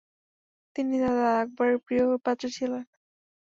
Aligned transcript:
তিনি 0.75 0.95
দাদা 1.03 1.27
আকবরের 1.41 1.77
প্রিয়পাত্র 1.85 2.43
ছিলেন। 2.57 2.83